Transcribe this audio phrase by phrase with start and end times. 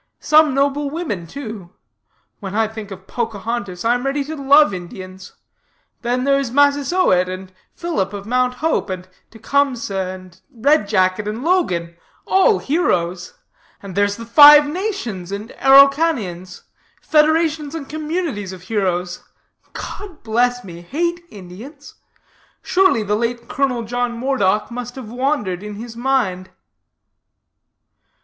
[0.19, 1.73] Some noble women, too.
[2.39, 5.33] When I think of Pocahontas, I am ready to love Indians.
[6.01, 11.95] Then there's Massasoit, and Philip of Mount Hope, and Tecumseh, and Red Jacket, and Logan
[12.25, 13.35] all heroes;
[13.83, 16.63] and there's the Five Nations, and Araucanians
[16.99, 19.23] federations and communities of heroes.
[19.73, 21.93] God bless me; hate Indians?
[22.63, 26.49] Surely the late Colonel John Moredock must have wandered in his mind."